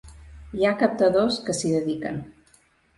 [0.59, 2.23] Hi ha captadors que s’hi dediquen.